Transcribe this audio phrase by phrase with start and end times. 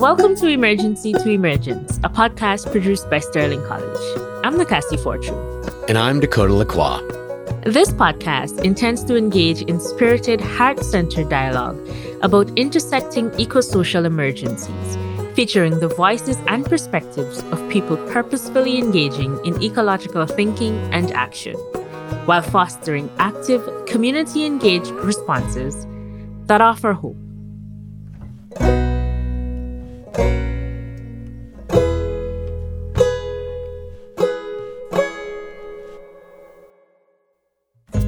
[0.00, 4.18] Welcome to Emergency to Emergence, a podcast produced by Sterling College.
[4.42, 5.36] I'm Nakasi Fortune.
[5.90, 7.06] And I'm Dakota Lacroix.
[7.66, 11.78] This podcast intends to engage in spirited, heart centered dialogue
[12.22, 14.96] about intersecting eco-social emergencies,
[15.34, 21.56] featuring the voices and perspectives of people purposefully engaging in ecological thinking and action,
[22.24, 25.86] while fostering active, community engaged responses
[26.46, 27.18] that offer hope.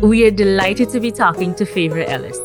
[0.03, 2.39] We are delighted to be talking to Favor Ellis.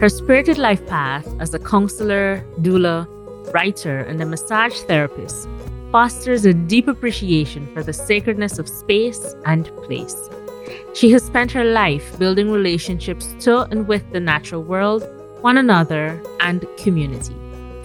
[0.00, 3.06] Her spirited life path as a counselor, doula,
[3.52, 5.46] writer, and a massage therapist
[5.92, 10.16] fosters a deep appreciation for the sacredness of space and place.
[10.94, 15.06] She has spent her life building relationships to and with the natural world,
[15.42, 17.36] one another, and community.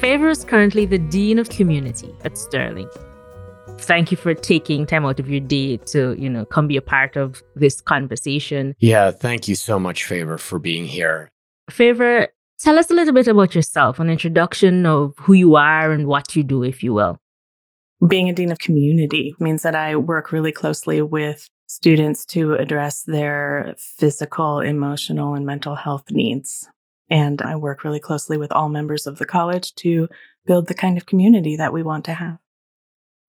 [0.02, 2.90] Favor is currently the Dean of Community at Sterling
[3.82, 6.82] thank you for taking time out of your day to, you know, come be a
[6.82, 8.76] part of this conversation.
[8.80, 11.30] Yeah, thank you so much, Favor, for being here.
[11.70, 12.28] Favor,
[12.60, 16.36] tell us a little bit about yourself, an introduction of who you are and what
[16.36, 17.18] you do, if you will.
[18.08, 23.04] Being a dean of community means that I work really closely with students to address
[23.04, 26.68] their physical, emotional, and mental health needs.
[27.12, 30.08] And I work really closely with all members of the college to
[30.46, 32.40] build the kind of community that we want to have.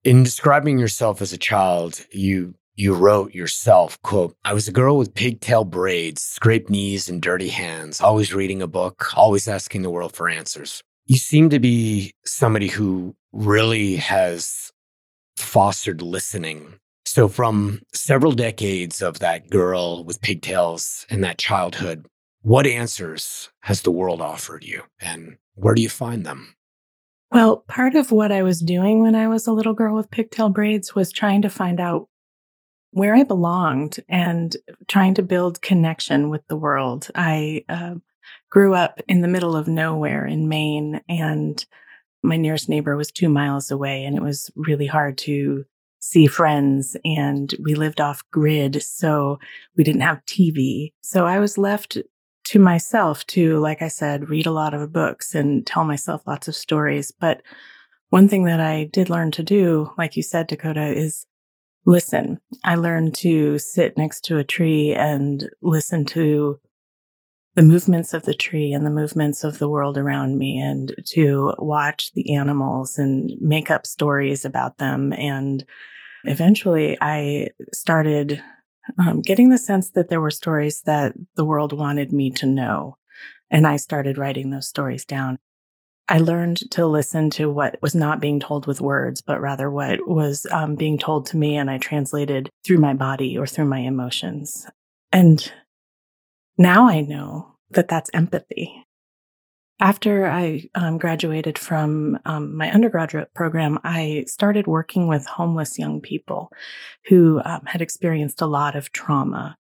[0.05, 4.97] In describing yourself as a child, you you wrote yourself, quote, I was a girl
[4.97, 9.91] with pigtail braids, scraped knees, and dirty hands, always reading a book, always asking the
[9.91, 10.81] world for answers.
[11.05, 14.71] You seem to be somebody who really has
[15.37, 16.75] fostered listening.
[17.05, 22.07] So, from several decades of that girl with pigtails and that childhood,
[22.43, 26.55] what answers has the world offered you, and where do you find them?
[27.31, 30.49] Well, part of what I was doing when I was a little girl with pigtail
[30.49, 32.09] braids was trying to find out
[32.91, 34.55] where I belonged and
[34.87, 37.07] trying to build connection with the world.
[37.15, 37.95] I uh,
[38.51, 41.65] grew up in the middle of nowhere in Maine, and
[42.21, 45.65] my nearest neighbor was two miles away, and it was really hard to
[45.99, 46.97] see friends.
[47.05, 49.39] And we lived off grid, so
[49.77, 50.91] we didn't have TV.
[51.01, 51.97] So I was left
[52.53, 56.47] to myself to, like I said, read a lot of books and tell myself lots
[56.47, 57.11] of stories.
[57.11, 57.41] But
[58.11, 61.25] one thing that I did learn to do, like you said, Dakota, is
[61.87, 62.39] listen.
[62.63, 66.59] I learned to sit next to a tree and listen to
[67.55, 71.55] the movements of the tree and the movements of the world around me and to
[71.57, 75.11] watch the animals and make up stories about them.
[75.13, 75.65] And
[76.25, 78.43] eventually I started
[78.97, 82.97] um, getting the sense that there were stories that the world wanted me to know.
[83.49, 85.37] And I started writing those stories down.
[86.09, 90.05] I learned to listen to what was not being told with words, but rather what
[90.07, 93.79] was um, being told to me, and I translated through my body or through my
[93.79, 94.67] emotions.
[95.11, 95.51] And
[96.57, 98.85] now I know that that's empathy.
[99.83, 105.99] After I um, graduated from um, my undergraduate program, I started working with homeless young
[105.99, 106.53] people
[107.09, 109.57] who um, had experienced a lot of trauma.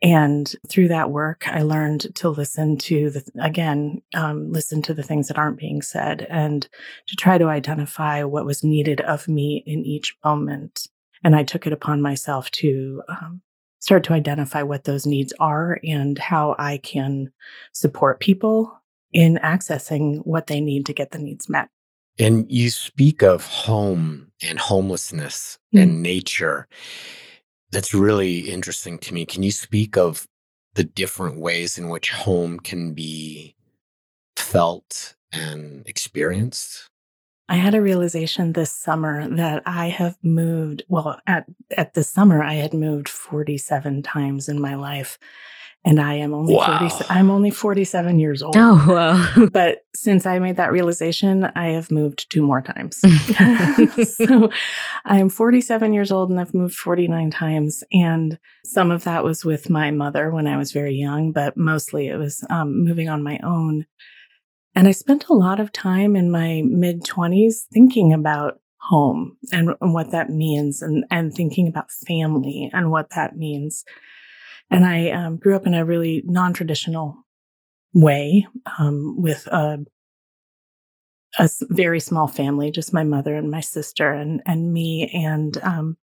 [0.00, 5.02] And through that work, I learned to listen to the, again, um, listen to the
[5.02, 6.68] things that aren't being said and
[7.08, 10.86] to try to identify what was needed of me in each moment.
[11.24, 13.42] And I took it upon myself to um,
[13.80, 17.32] start to identify what those needs are and how I can
[17.72, 18.79] support people
[19.12, 21.68] in accessing what they need to get the needs met.
[22.18, 25.82] And you speak of home and homelessness mm-hmm.
[25.82, 26.68] and nature.
[27.72, 29.24] That's really interesting to me.
[29.24, 30.26] Can you speak of
[30.74, 33.54] the different ways in which home can be
[34.36, 36.88] felt and experienced?
[37.48, 41.46] I had a realization this summer that I have moved, well, at,
[41.76, 45.18] at this summer, I had moved 47 times in my life
[45.84, 46.88] and I am only wow.
[46.88, 48.54] 40, I'm only 47 years old.
[48.56, 49.46] Oh, wow.
[49.52, 52.98] but since I made that realization, I have moved two more times.
[54.16, 54.50] so
[55.06, 57.82] I am 47 years old and I've moved 49 times.
[57.92, 62.08] And some of that was with my mother when I was very young, but mostly
[62.08, 63.86] it was um, moving on my own.
[64.74, 69.70] And I spent a lot of time in my mid 20s thinking about home and,
[69.80, 73.84] and what that means and, and thinking about family and what that means.
[74.70, 77.16] And I um, grew up in a really non traditional
[77.92, 78.46] way
[78.78, 79.84] um, with a,
[81.38, 85.10] a, very small family, just my mother and my sister and, and me.
[85.12, 85.96] And um,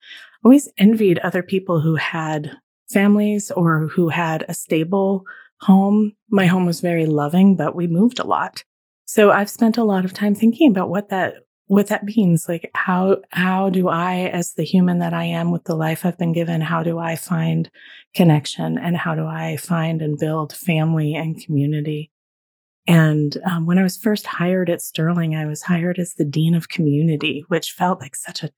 [0.44, 2.50] always envied other people who had
[2.90, 5.24] families or who had a stable
[5.60, 6.12] home.
[6.30, 8.64] My home was very loving, but we moved a lot.
[9.06, 11.34] So I've spent a lot of time thinking about what that
[11.66, 15.64] what that means like how how do i as the human that i am with
[15.64, 17.70] the life i've been given how do i find
[18.14, 22.10] connection and how do i find and build family and community?
[22.88, 26.54] And um, when i was first hired at sterling i was hired as the dean
[26.54, 28.50] of community which felt like such a,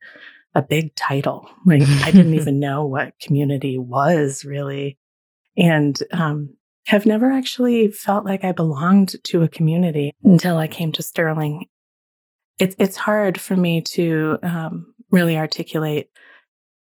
[0.55, 1.49] a big title.
[1.65, 4.99] Like i didn't even know what community was really.
[5.57, 6.55] And um,
[6.87, 11.65] have never actually felt like i belonged to a community until i came to sterling
[12.59, 16.11] it's it's hard for me to um, really articulate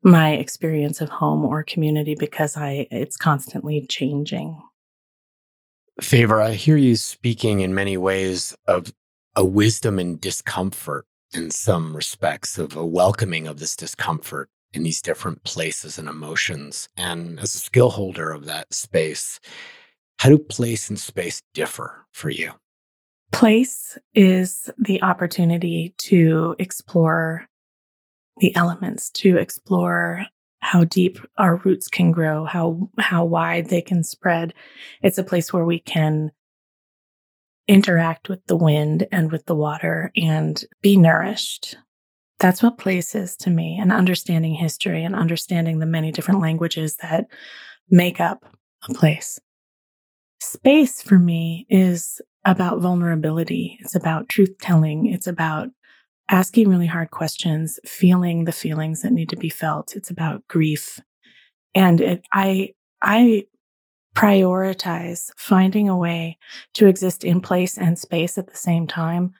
[0.02, 4.60] my experience of home or community because I it's constantly changing.
[6.00, 8.92] Favor, I hear you speaking in many ways of
[9.36, 15.00] a wisdom and discomfort in some respects, of a welcoming of this discomfort in these
[15.00, 16.88] different places and emotions.
[16.96, 19.40] And as a skill holder of that space,
[20.18, 22.52] how do place and space differ for you?
[23.34, 27.46] Place is the opportunity to explore
[28.38, 30.26] the elements, to explore
[30.60, 34.54] how deep our roots can grow, how how wide they can spread.
[35.02, 36.30] It's a place where we can
[37.66, 41.76] interact with the wind and with the water and be nourished.
[42.38, 46.96] That's what place is to me, and understanding history and understanding the many different languages
[47.02, 47.26] that
[47.90, 48.44] make up
[48.88, 49.40] a place.
[50.40, 53.78] Space for me is about vulnerability.
[53.80, 55.06] It's about truth telling.
[55.06, 55.68] It's about
[56.28, 59.96] asking really hard questions, feeling the feelings that need to be felt.
[59.96, 61.00] It's about grief.
[61.74, 63.46] And it, I, I
[64.14, 66.38] prioritize finding a way
[66.74, 69.32] to exist in place and space at the same time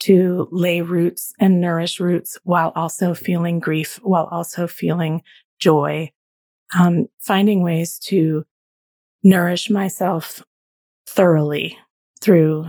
[0.00, 5.22] to lay roots and nourish roots while also feeling grief, while also feeling
[5.58, 6.10] joy,
[6.78, 8.44] um, finding ways to
[9.22, 10.42] nourish myself
[11.06, 11.76] thoroughly
[12.20, 12.66] through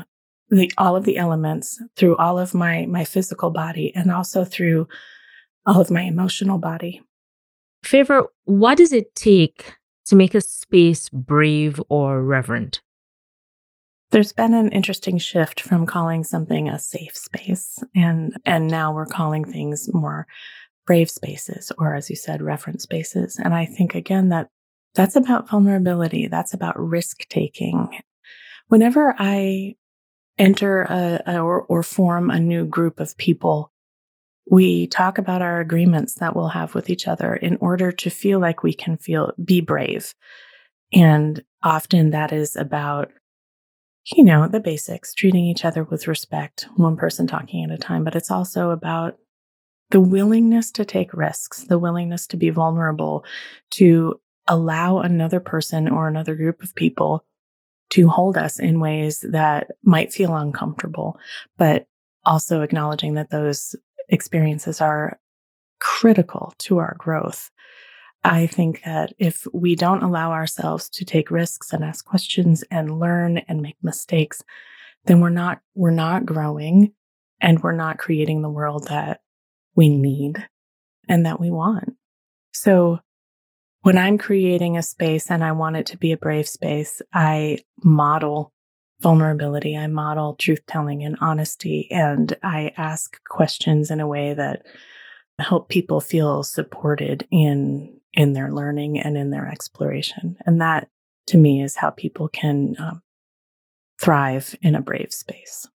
[0.49, 4.87] the all of the elements, through all of my my physical body, and also through
[5.65, 7.01] all of my emotional body.
[7.83, 9.75] Favor, what does it take
[10.05, 12.81] to make a space brave or reverent?
[14.11, 19.05] There's been an interesting shift from calling something a safe space and and now we're
[19.05, 20.27] calling things more
[20.85, 24.49] brave spaces or as you said reverent spaces and I think again that
[24.95, 28.01] that's about vulnerability that's about risk taking
[28.71, 29.75] whenever I
[30.37, 33.69] enter a, a or, or form a new group of people,
[34.49, 38.39] we talk about our agreements that we'll have with each other in order to feel
[38.39, 40.15] like we can feel be brave.
[40.93, 43.11] And often that is about,
[44.05, 48.05] you know, the basics, treating each other with respect, one person talking at a time,
[48.05, 49.17] but it's also about
[49.89, 53.25] the willingness to take risks, the willingness to be vulnerable,
[53.71, 54.17] to
[54.47, 57.25] allow another person or another group of people
[57.91, 61.19] to hold us in ways that might feel uncomfortable,
[61.57, 61.87] but
[62.25, 63.75] also acknowledging that those
[64.09, 65.19] experiences are
[65.79, 67.51] critical to our growth.
[68.23, 72.99] I think that if we don't allow ourselves to take risks and ask questions and
[72.99, 74.43] learn and make mistakes,
[75.05, 76.93] then we're not we're not growing
[77.41, 79.21] and we're not creating the world that
[79.75, 80.47] we need
[81.09, 81.95] and that we want.
[82.53, 82.99] So
[83.81, 87.59] when I'm creating a space and I want it to be a brave space, I
[87.83, 88.53] model
[89.01, 89.75] vulnerability.
[89.75, 91.87] I model truth telling and honesty.
[91.89, 94.63] And I ask questions in a way that
[95.39, 100.37] help people feel supported in, in their learning and in their exploration.
[100.45, 100.87] And that
[101.27, 103.01] to me is how people can um,
[103.99, 105.67] thrive in a brave space.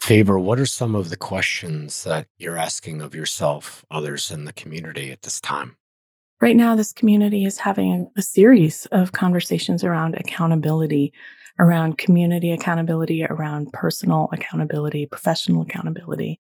[0.00, 4.52] Favor, what are some of the questions that you're asking of yourself, others in the
[4.52, 5.78] community at this time?
[6.40, 11.12] Right now, this community is having a series of conversations around accountability,
[11.58, 16.40] around community accountability, around personal accountability, professional accountability.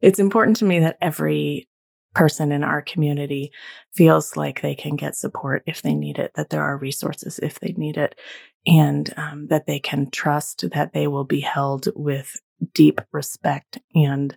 [0.00, 1.68] It's important to me that every
[2.14, 3.52] person in our community
[3.94, 7.60] feels like they can get support if they need it, that there are resources if
[7.60, 8.18] they need it,
[8.66, 12.36] and um, that they can trust that they will be held with
[12.74, 14.36] deep respect and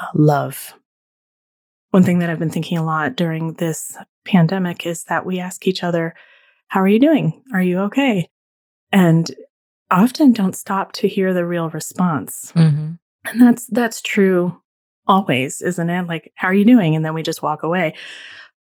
[0.00, 0.74] uh, love
[1.90, 5.66] one thing that I've been thinking a lot during this pandemic is that we ask
[5.66, 6.14] each other,
[6.68, 7.42] How are you doing?
[7.52, 8.28] Are you okay?
[8.92, 9.30] And
[9.90, 12.52] often don't stop to hear the real response.
[12.54, 12.92] Mm-hmm.
[13.24, 14.60] And that's that's true
[15.06, 16.06] always, isn't it?
[16.06, 16.94] Like, how are you doing?
[16.94, 17.94] And then we just walk away.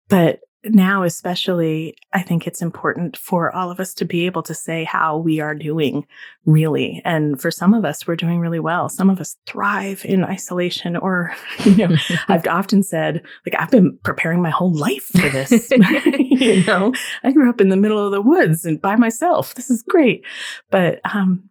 [0.08, 4.54] But now, especially, I think it's important for all of us to be able to
[4.54, 6.06] say how we are doing,
[6.46, 7.02] really.
[7.04, 8.88] And for some of us, we're doing really well.
[8.88, 11.96] Some of us thrive in isolation, or, you know,
[12.28, 15.70] I've often said, like, I've been preparing my whole life for this.
[15.70, 16.92] you know,
[17.22, 19.54] I grew up in the middle of the woods and by myself.
[19.54, 20.24] This is great.
[20.70, 21.50] But, um,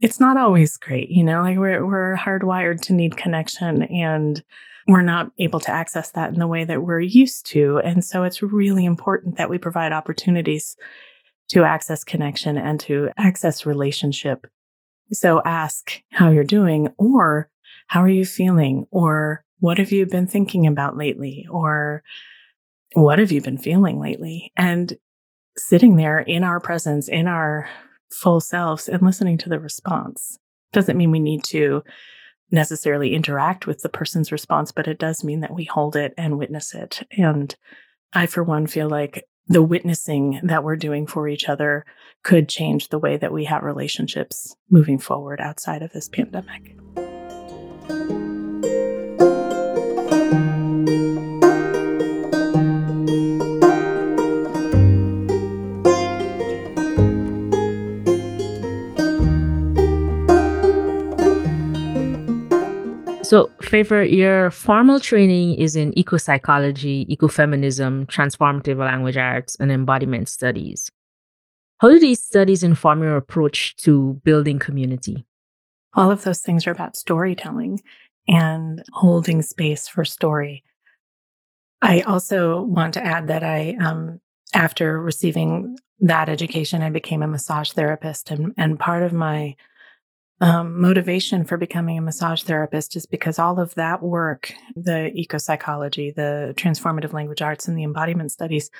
[0.00, 4.42] it's not always great, you know, like we're we're hardwired to need connection and
[4.86, 7.78] we're not able to access that in the way that we're used to.
[7.78, 10.76] And so it's really important that we provide opportunities
[11.48, 14.46] to access connection and to access relationship.
[15.12, 17.50] So ask how you're doing or
[17.86, 22.02] how are you feeling or what have you been thinking about lately or
[22.94, 24.52] what have you been feeling lately?
[24.56, 24.96] And
[25.56, 27.68] sitting there in our presence, in our
[28.10, 30.38] full selves and listening to the response.
[30.72, 31.82] Doesn't mean we need to
[32.50, 36.38] necessarily interact with the person's response, but it does mean that we hold it and
[36.38, 37.06] witness it.
[37.16, 37.54] And
[38.12, 41.84] I, for one, feel like the witnessing that we're doing for each other
[42.22, 46.76] could change the way that we have relationships moving forward outside of this pandemic.
[63.34, 70.28] So, Favor, your formal training is in eco psychology, ecofeminism, transformative language arts, and embodiment
[70.28, 70.88] studies.
[71.78, 75.26] How do these studies inform your approach to building community?
[75.94, 77.82] All of those things are about storytelling
[78.28, 80.62] and holding space for story.
[81.82, 84.20] I also want to add that I, um,
[84.54, 89.56] after receiving that education, I became a massage therapist, and and part of my
[90.44, 95.38] um, motivation for becoming a massage therapist is because all of that work, the eco
[95.38, 98.70] psychology, the transformative language arts, and the embodiment studies,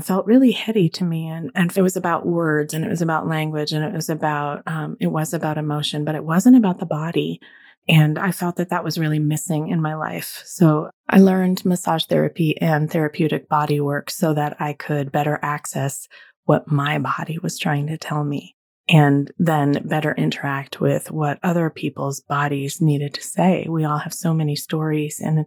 [0.00, 1.26] felt really heady to me.
[1.26, 4.62] And, and it was about words and it was about language and it was about,
[4.68, 7.40] um, it was about emotion, but it wasn't about the body.
[7.88, 10.44] And I felt that that was really missing in my life.
[10.46, 16.06] So I learned massage therapy and therapeutic body work so that I could better access
[16.44, 18.54] what my body was trying to tell me
[18.88, 23.66] and then better interact with what other people's bodies needed to say.
[23.68, 25.44] We all have so many stories, and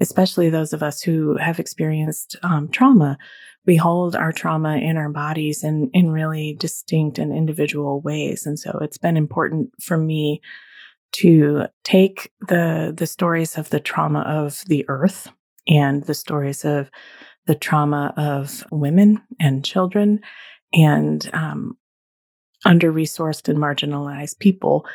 [0.00, 3.18] especially those of us who have experienced um, trauma,
[3.66, 8.46] we hold our trauma in our bodies in, in really distinct and individual ways.
[8.46, 10.40] And so it's been important for me
[11.10, 15.30] to take the the stories of the trauma of the earth
[15.66, 16.90] and the stories of
[17.46, 20.20] the trauma of women and children
[20.74, 21.78] and um,
[22.64, 24.86] under resourced and marginalized people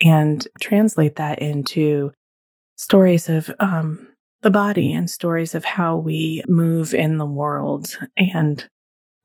[0.00, 2.12] and translate that into
[2.76, 4.06] stories of um,
[4.42, 8.68] the body and stories of how we move in the world and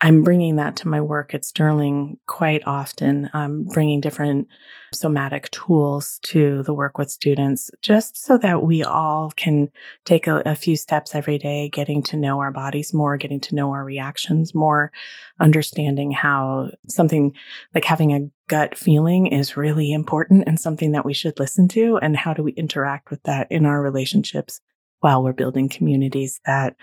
[0.03, 3.29] I'm bringing that to my work at Sterling quite often.
[3.33, 4.49] I'm bringing different
[4.93, 9.69] somatic tools to the work with students just so that we all can
[10.03, 13.55] take a, a, few steps every day, getting to know our bodies more, getting to
[13.55, 14.91] know our reactions more,
[15.39, 17.33] understanding how something
[17.73, 21.97] like having a gut feeling is really important and something that we should listen to.
[22.01, 24.59] And how do we interact with that in our relationships
[24.99, 26.75] while we're building communities that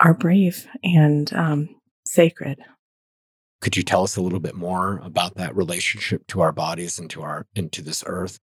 [0.00, 1.68] are brave and um,
[2.12, 2.58] sacred.
[3.60, 7.08] Could you tell us a little bit more about that relationship to our bodies and
[7.10, 8.38] to our into this earth?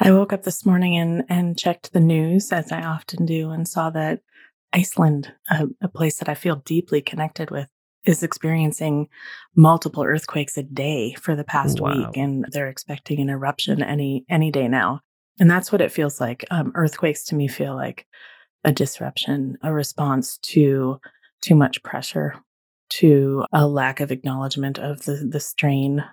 [0.00, 3.66] I woke up this morning and and checked the news as I often do and
[3.66, 4.20] saw that
[4.72, 7.68] Iceland, a, a place that I feel deeply connected with,
[8.04, 9.08] is experiencing
[9.56, 11.96] multiple earthquakes a day for the past wow.
[11.96, 15.00] week, and they're expecting an eruption any any day now.
[15.40, 16.44] And that's what it feels like.
[16.50, 18.06] Um, earthquakes to me feel like
[18.64, 21.00] a disruption, a response to
[21.40, 22.34] too much pressure
[22.90, 26.04] to a lack of acknowledgement of the, the strain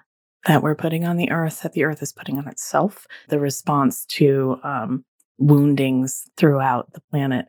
[0.45, 4.05] that we're putting on the earth, that the earth is putting on itself, the response
[4.05, 5.03] to um,
[5.37, 7.45] woundings throughout the planet.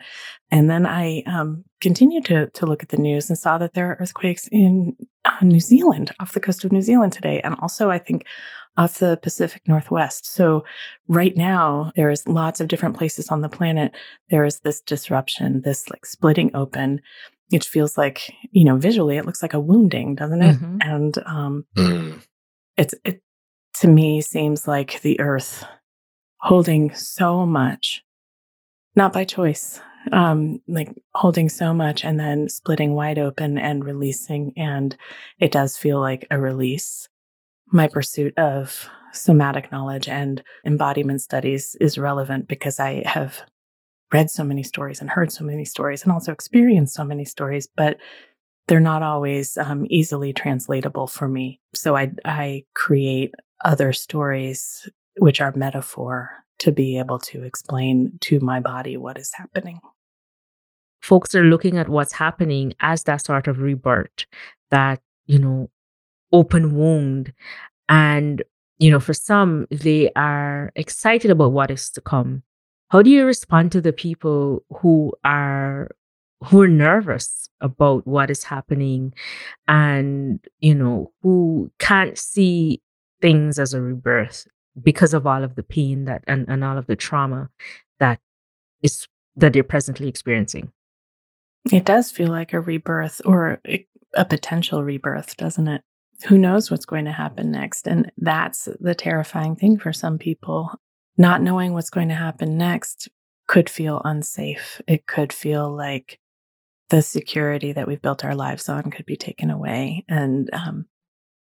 [0.51, 3.91] And then I um, continued to, to look at the news and saw that there
[3.91, 7.91] are earthquakes in uh, New Zealand, off the coast of New Zealand today, and also,
[7.91, 8.25] I think,
[8.77, 10.27] off the Pacific Northwest.
[10.27, 10.65] So,
[11.09, 13.93] right now, there's lots of different places on the planet.
[14.31, 17.01] There is this disruption, this like splitting open
[17.53, 20.79] it feels like you know visually it looks like a wounding doesn't it mm-hmm.
[20.81, 22.19] and um mm.
[22.77, 23.23] it's it
[23.75, 25.65] to me seems like the earth
[26.41, 28.03] holding so much
[28.95, 29.81] not by choice
[30.13, 34.97] um like holding so much and then splitting wide open and releasing and
[35.39, 37.09] it does feel like a release
[37.73, 43.43] my pursuit of somatic knowledge and embodiment studies is relevant because i have
[44.13, 47.69] read so many stories and heard so many stories and also experienced so many stories,
[47.77, 47.99] but
[48.69, 51.61] they're not always um, easily translatable for me.
[51.75, 53.35] So I, I create
[53.65, 59.33] other stories which are metaphor to be able to explain to my body what is
[59.35, 59.81] happening.
[61.01, 64.27] Folks are looking at what's happening as that sort of rebirth,
[64.71, 65.71] that, you know,
[66.33, 67.33] open wound.
[67.89, 68.43] And
[68.79, 72.43] you know, for some, they are excited about what is to come.
[72.89, 75.91] How do you respond to the people who are
[76.45, 79.13] who are nervous about what is happening
[79.67, 82.83] and you know who can't see
[83.21, 84.47] things as a rebirth
[84.83, 87.49] because of all of the pain that and, and all of the trauma
[87.99, 88.21] that
[88.83, 90.71] is that they're presently experiencing?
[91.73, 95.83] It does feel like a rebirth or a potential rebirth doesn't it?
[96.29, 100.71] Who knows what's going to happen next and that's the terrifying thing for some people
[101.17, 103.09] not knowing what's going to happen next
[103.47, 104.81] could feel unsafe.
[104.87, 106.19] It could feel like
[106.91, 110.05] the security that we've built our lives on could be taken away.
[110.09, 110.87] And um,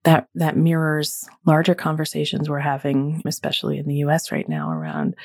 [0.03, 5.15] that that mirrors larger conversations we're having especially in the US right now around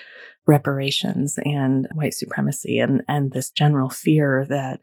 [0.46, 4.80] reparations and white supremacy and and this general fear that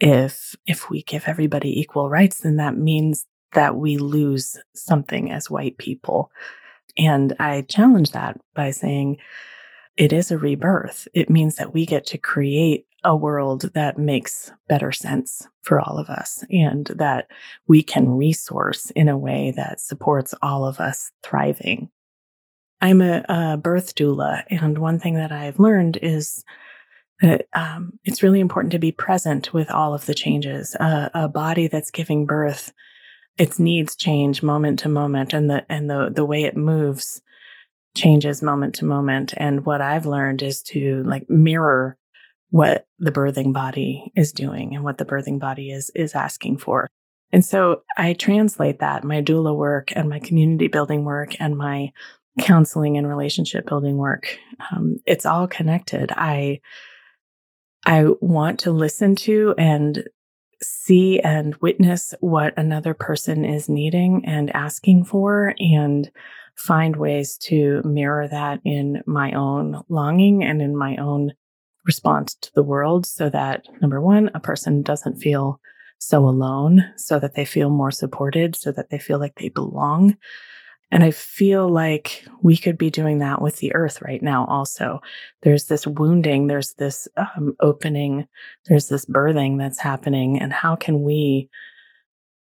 [0.00, 5.50] if if we give everybody equal rights then that means that we lose something as
[5.50, 6.30] white people
[6.96, 9.16] and i challenge that by saying
[9.96, 14.52] it is a rebirth it means that we get to create a world that makes
[14.68, 17.28] better sense for all of us and that
[17.66, 21.90] we can resource in a way that supports all of us thriving.
[22.80, 26.44] I'm a, a birth doula, and one thing that I've learned is
[27.20, 30.74] that um, it's really important to be present with all of the changes.
[30.74, 32.72] Uh, a body that's giving birth,
[33.38, 37.22] its needs change moment to moment, and the and the the way it moves
[37.96, 39.34] changes moment to moment.
[39.36, 41.96] And what I've learned is to like mirror
[42.50, 46.88] what the birthing body is doing and what the birthing body is is asking for.
[47.32, 51.92] And so I translate that my doula work and my community building work and my
[52.40, 54.38] counseling and relationship building work.
[54.70, 56.12] Um, it's all connected.
[56.14, 56.60] I
[57.84, 60.04] I want to listen to and
[60.62, 66.10] see and witness what another person is needing and asking for and
[66.56, 71.32] find ways to mirror that in my own longing and in my own
[71.84, 75.60] response to the world so that number one, a person doesn't feel
[75.98, 80.16] so alone, so that they feel more supported, so that they feel like they belong.
[80.92, 85.00] And I feel like we could be doing that with the earth right now also.
[85.40, 88.28] There's this wounding, there's this um, opening,
[88.66, 90.38] there's this birthing that's happening.
[90.38, 91.48] And how can we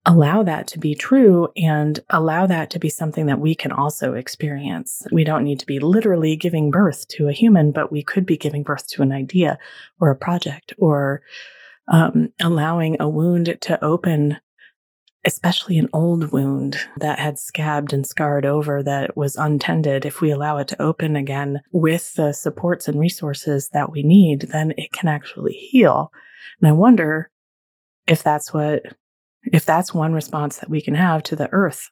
[0.05, 4.13] allow that to be true and allow that to be something that we can also
[4.13, 5.05] experience.
[5.11, 8.37] We don't need to be literally giving birth to a human, but we could be
[8.37, 9.59] giving birth to an idea
[9.99, 11.21] or a project or
[11.89, 14.37] um, allowing a wound to open,
[15.25, 20.05] especially an old wound that had scabbed and scarred over that was untended.
[20.05, 24.47] If we allow it to open again with the supports and resources that we need,
[24.53, 26.11] then it can actually heal.
[26.61, 27.29] And I wonder
[28.07, 28.83] if that's what
[29.43, 31.89] if that's one response that we can have to the earth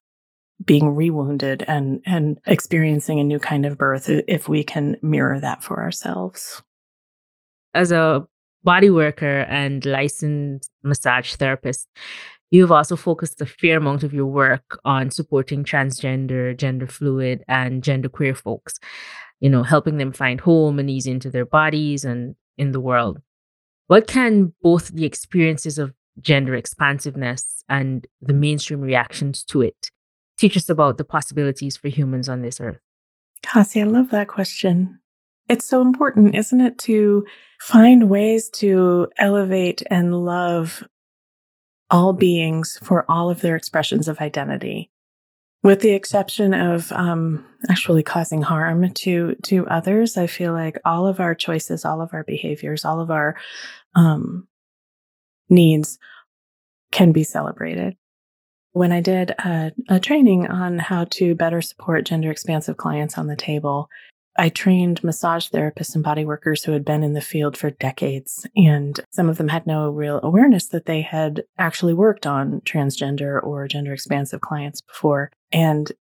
[0.64, 5.64] being rewounded and and experiencing a new kind of birth if we can mirror that
[5.64, 6.62] for ourselves
[7.74, 8.26] as a
[8.64, 11.88] body worker and licensed massage therapist
[12.52, 17.84] you've also focused a fair amount of your work on supporting transgender gender fluid and
[17.84, 18.80] genderqueer folks
[19.40, 23.22] you know helping them find home and ease into their bodies and in the world
[23.88, 29.92] what can both the experiences of gender expansiveness and the mainstream reactions to it
[30.38, 32.80] teach us about the possibilities for humans on this earth?
[33.42, 35.00] Cassie, I love that question.
[35.50, 37.26] It's so important, isn't it, to
[37.60, 40.84] find ways to elevate and love
[41.90, 44.92] all beings for all of their expressions of identity,
[45.64, 50.18] with the exception of um, actually causing harm to to others.
[50.18, 53.36] I feel like all of our choices, all of our behaviors, all of our
[53.96, 54.48] um,
[55.50, 55.98] needs
[56.92, 57.96] can be celebrated.
[58.74, 63.26] When I did a, a, training on how to better support gender expansive clients on
[63.26, 63.90] the table,
[64.38, 68.46] I trained massage therapists and body workers who had been in the field for decades.
[68.56, 73.44] And some of them had no real awareness that they had actually worked on transgender
[73.44, 75.32] or gender expansive clients before.
[75.52, 75.92] And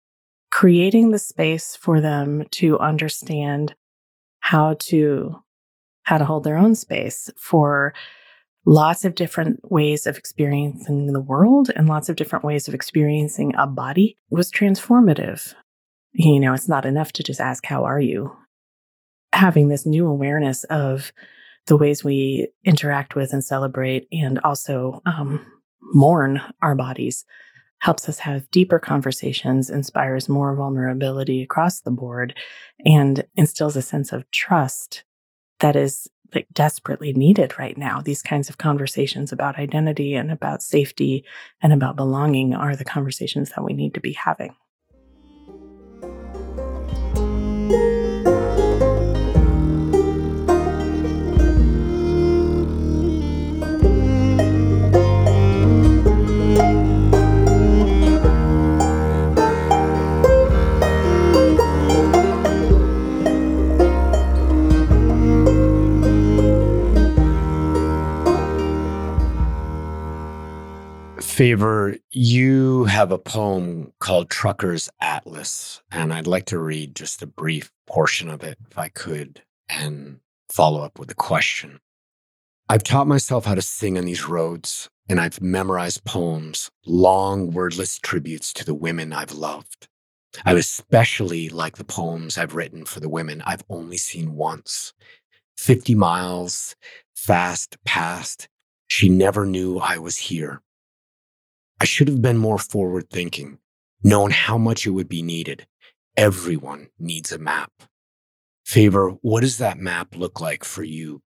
[0.51, 3.75] creating the space for them to understand
[4.39, 5.35] how to
[6.03, 7.93] how to hold their own space for
[8.65, 13.53] lots of different ways of experiencing the world and lots of different ways of experiencing
[13.57, 15.53] a body was transformative.
[16.19, 18.35] You know, it's not enough to just ask, How are you?
[19.33, 21.13] Having this new awareness of
[21.67, 25.45] the ways we interact with and celebrate and also um,
[25.93, 27.23] mourn our bodies
[27.79, 32.33] helps us have deeper conversations, inspires more vulnerability across the board,
[32.83, 35.03] and instills a sense of trust
[35.59, 38.01] that is like desperately needed right now.
[38.01, 41.23] These kinds of conversations about identity and about safety
[41.61, 44.55] and about belonging are the conversations that we need to be having.
[71.37, 77.27] Favor, you have a poem called Trucker's Atlas, and I'd like to read just a
[77.27, 80.19] brief portion of it, if I could, and
[80.49, 81.79] follow up with a question.
[82.67, 87.99] I've taught myself how to sing on these roads, and I've memorized poems, long wordless
[87.99, 89.89] tributes to the women I've loved.
[90.43, 94.91] I especially like the poems I've written for the women I've only seen once.
[95.57, 96.75] 50 miles,
[97.15, 98.49] fast past,
[98.87, 100.63] she never knew I was here.
[101.79, 103.59] I should have been more forward thinking,
[104.03, 105.67] known how much it would be needed.
[106.15, 107.71] Everyone needs a map.
[108.65, 111.21] Favor, what does that map look like for you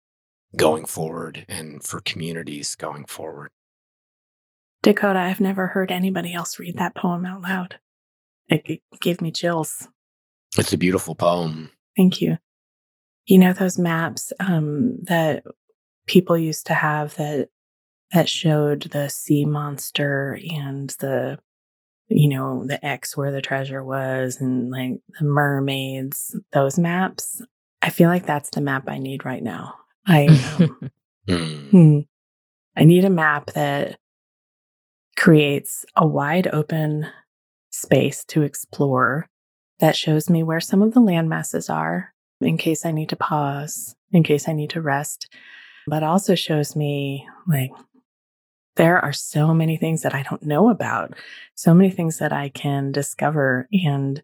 [0.55, 3.51] going forward and for communities going forward?
[4.81, 7.79] Dakota, I've never heard anybody else read that poem out loud.
[8.47, 9.87] It gave me chills.
[10.57, 11.69] It's a beautiful poem.
[11.95, 12.37] Thank you.
[13.25, 15.43] You know those maps um, that
[16.07, 17.49] people used to have that
[18.13, 21.39] that showed the sea monster and the
[22.09, 27.41] you know the X where the treasure was and like the mermaids those maps
[27.81, 29.75] i feel like that's the map i need right now
[30.07, 30.91] i um,
[31.29, 32.07] mm.
[32.75, 33.99] i need a map that
[35.15, 37.07] creates a wide open
[37.71, 39.27] space to explore
[39.79, 43.15] that shows me where some of the land masses are in case i need to
[43.15, 45.29] pause in case i need to rest
[45.87, 47.71] but also shows me like
[48.79, 51.13] there are so many things that I don't know about,
[51.53, 53.67] so many things that I can discover.
[53.73, 54.23] And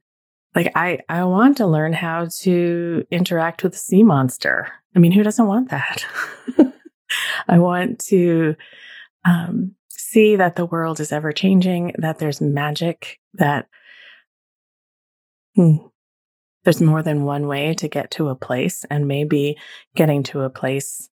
[0.56, 4.72] like, I, I want to learn how to interact with the sea monster.
[4.96, 6.06] I mean, who doesn't want that?
[7.50, 8.56] I want to
[9.26, 13.68] um, see that the world is ever changing, that there's magic, that
[15.58, 15.76] hmm,
[16.64, 19.58] there's more than one way to get to a place, and maybe
[19.98, 21.10] getting to a place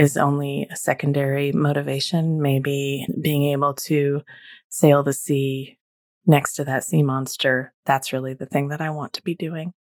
[0.00, 2.40] is only a secondary motivation.
[2.40, 4.22] Maybe being able to
[4.70, 5.78] sail the sea
[6.26, 9.74] next to that sea monster, that's really the thing that I want to be doing.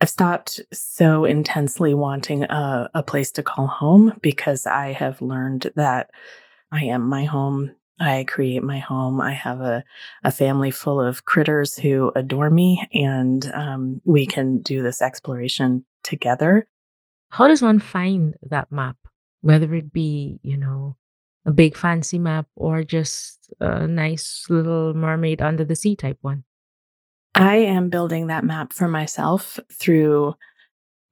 [0.00, 5.70] I've stopped so intensely wanting a, a place to call home because I have learned
[5.76, 6.10] that
[6.72, 7.70] I am my home.
[8.00, 9.20] I create my home.
[9.20, 9.84] I have a,
[10.24, 15.84] a family full of critters who adore me, and um, we can do this exploration
[16.02, 16.66] together.
[17.30, 18.96] How does one find that map?
[19.40, 20.96] Whether it be, you know,
[21.46, 26.44] a big fancy map or just a nice little mermaid under the sea type one?
[27.34, 30.34] I am building that map for myself through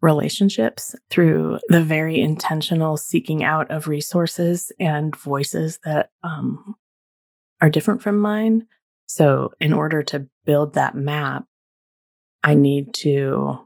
[0.02, 6.74] relationships, through the very intentional seeking out of resources and voices that um,
[7.60, 8.66] are different from mine.
[9.06, 11.44] So, in order to build that map,
[12.42, 13.60] I need to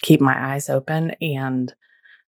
[0.00, 1.74] keep my eyes open and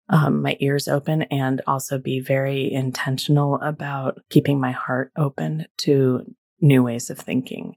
[0.10, 6.24] um, my ears open and also be very intentional about keeping my heart open to
[6.62, 7.76] new ways of thinking.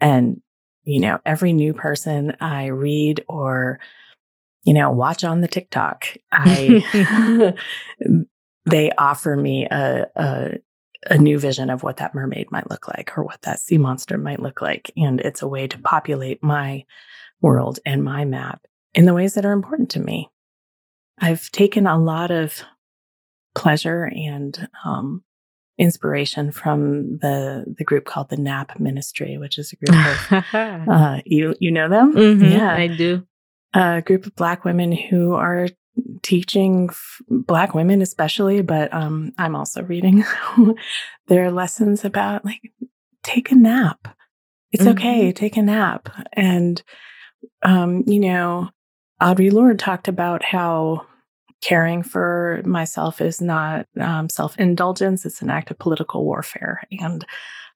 [0.00, 0.40] And,
[0.84, 3.80] you know, every new person I read or,
[4.64, 7.54] you know, watch on the TikTok, I,
[8.66, 10.50] they offer me a, a,
[11.08, 14.18] a new vision of what that mermaid might look like or what that sea monster
[14.18, 14.90] might look like.
[14.96, 16.84] And it's a way to populate my
[17.40, 20.30] world and my map in the ways that are important to me.
[21.18, 22.62] I've taken a lot of
[23.54, 25.24] pleasure and um,
[25.78, 29.98] inspiration from the the group called the Nap Ministry, which is a group
[30.30, 30.44] of
[30.88, 33.26] uh, you you know them, mm-hmm, yeah, I do.
[33.74, 35.68] A group of Black women who are
[36.22, 40.24] teaching f- Black women, especially, but um, I'm also reading
[41.26, 42.72] their lessons about like
[43.22, 44.16] take a nap.
[44.72, 44.98] It's mm-hmm.
[44.98, 46.82] okay, take a nap, and
[47.62, 48.70] um, you know
[49.20, 51.06] Audre Lorde talked about how
[51.62, 56.82] caring for myself is not um, self indulgence, it's an act of political warfare.
[57.00, 57.24] And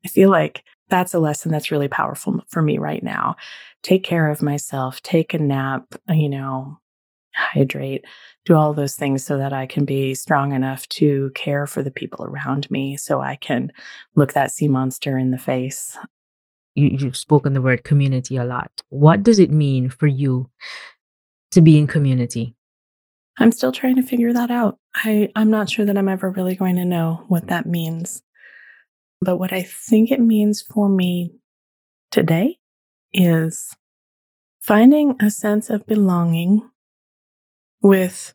[0.04, 3.36] I feel like that's a lesson that's really powerful for me right now.
[3.82, 6.78] Take care of myself, take a nap, you know,
[7.34, 8.04] hydrate,
[8.44, 11.90] do all those things so that I can be strong enough to care for the
[11.90, 13.72] people around me so I can
[14.14, 15.96] look that sea monster in the face.
[16.74, 18.70] You, you've spoken the word community a lot.
[18.90, 20.50] What does it mean for you
[21.52, 22.54] to be in community?
[23.38, 24.78] I'm still trying to figure that out.
[24.94, 28.22] I, I'm not sure that I'm ever really going to know what that means.
[29.20, 31.34] But what I think it means for me
[32.10, 32.58] today
[33.12, 33.74] is
[34.60, 36.68] finding a sense of belonging
[37.82, 38.34] with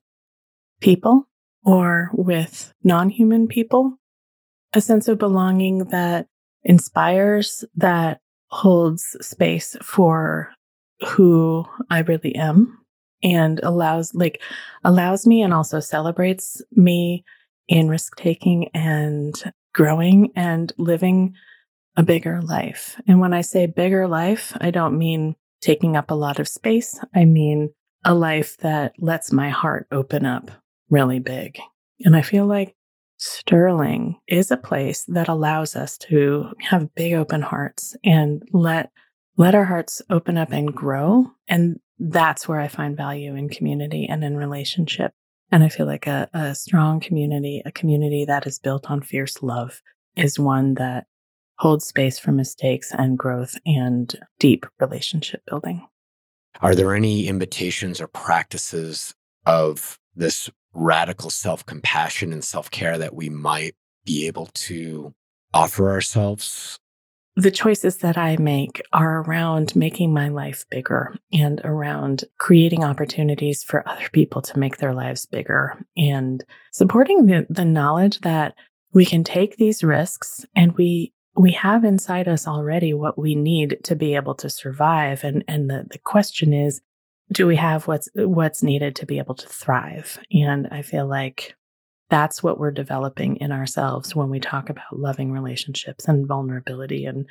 [0.82, 1.28] people
[1.64, 4.00] or with non human people,
[4.74, 6.28] a sense of belonging that
[6.64, 10.52] inspires, that holds space for
[11.02, 12.85] who I really am
[13.26, 14.42] and allows like
[14.84, 17.26] allows me and also celebrates me
[17.68, 21.34] in risk taking and growing and living
[21.98, 23.02] a bigger life.
[23.08, 27.00] And when I say bigger life, I don't mean taking up a lot of space.
[27.16, 30.52] I mean a life that lets my heart open up
[30.90, 31.58] really big.
[32.02, 32.76] And I feel like
[33.18, 38.92] Sterling is a place that allows us to have big open hearts and let
[39.38, 41.26] let our hearts open up and grow.
[41.48, 45.14] And that's where I find value in community and in relationship.
[45.52, 49.42] And I feel like a, a strong community, a community that is built on fierce
[49.42, 49.82] love,
[50.16, 51.06] is one that
[51.58, 55.88] holds space for mistakes and growth and deep relationship building.
[56.62, 59.14] Are there any invitations or practices
[59.46, 65.14] of this radical self compassion and self care that we might be able to
[65.54, 66.80] offer ourselves?
[67.38, 73.62] The choices that I make are around making my life bigger and around creating opportunities
[73.62, 78.56] for other people to make their lives bigger and supporting the, the knowledge that
[78.94, 83.80] we can take these risks and we we have inside us already what we need
[83.84, 85.26] to be able to survive.
[85.26, 86.82] And and the, the question is
[87.32, 90.20] do we have what's what's needed to be able to thrive?
[90.32, 91.56] And i feel like
[92.10, 97.26] that's what we're developing in ourselves when we talk about loving relationships and vulnerability and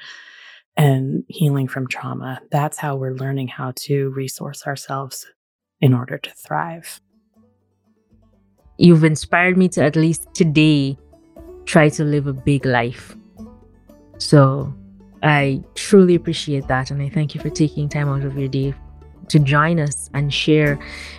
[0.77, 5.27] and healing from trauma that's how we're learning how to resource ourselves
[5.81, 7.01] in order to thrive
[8.79, 10.97] you've inspired me to at least today
[11.65, 13.15] try to live a big life
[14.19, 14.75] so
[15.25, 16.91] I truly appreciate that.
[16.91, 18.75] And I thank you for taking time out of your day
[19.29, 20.79] to join us and share,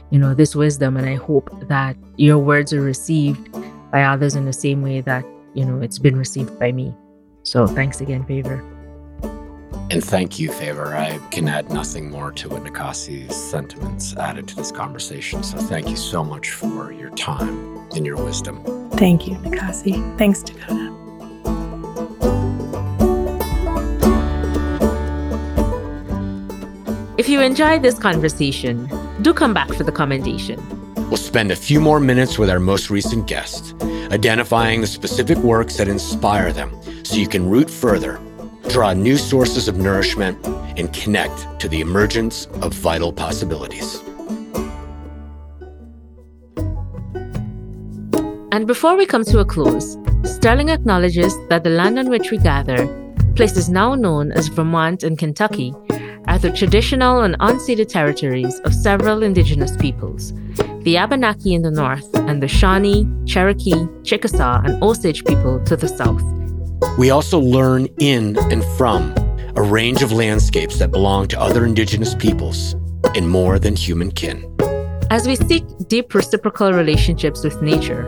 [0.09, 0.97] you know, this wisdom.
[0.97, 3.51] And I hope that your words are received
[3.91, 6.93] by others in the same way that, you know, it's been received by me.
[7.43, 8.63] So thanks again, Favor.
[9.91, 10.95] And thank you, Favor.
[10.95, 15.43] I can add nothing more to what Nikasi's sentiments added to this conversation.
[15.43, 18.63] So thank you so much for your time and your wisdom.
[18.91, 20.17] Thank you, Nikasi.
[20.17, 21.04] Thanks, Dakota.
[27.25, 28.87] If you enjoyed this conversation,
[29.23, 30.61] do come back for the commendation.
[31.09, 33.73] We'll spend a few more minutes with our most recent guest,
[34.11, 38.21] identifying the specific works that inspire them so you can root further,
[38.69, 40.37] draw new sources of nourishment,
[40.77, 44.03] and connect to the emergence of vital possibilities.
[48.51, 52.37] And before we come to a close, Sterling acknowledges that the land on which we
[52.37, 52.85] gather,
[53.35, 55.73] places now known as Vermont and Kentucky,
[56.35, 60.33] are the traditional and unceded territories of several indigenous peoples
[60.83, 65.87] the Abenaki in the north, and the Shawnee, Cherokee, Chickasaw, and Osage people to the
[65.87, 66.21] south.
[66.99, 69.15] We also learn in and from
[69.55, 72.73] a range of landscapes that belong to other indigenous peoples
[73.15, 74.45] and more than human kin.
[75.09, 78.03] As we seek deep reciprocal relationships with nature,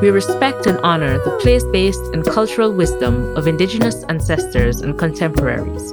[0.00, 5.92] we respect and honor the place based and cultural wisdom of Indigenous ancestors and contemporaries.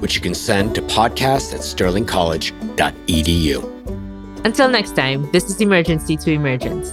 [0.00, 4.44] which you can send to podcast at sterlingcollege.edu.
[4.44, 6.92] Until next time, this is Emergency to Emergence.